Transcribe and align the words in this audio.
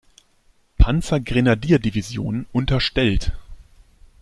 Panzergrenadierdivision 0.79 2.47
unterstellt. 2.51 3.33